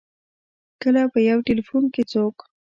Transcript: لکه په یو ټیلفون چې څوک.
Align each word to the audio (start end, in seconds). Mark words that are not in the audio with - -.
لکه 0.93 1.03
په 1.13 1.19
یو 1.29 1.39
ټیلفون 1.47 1.83
چې 1.93 2.01
څوک. 2.11 2.35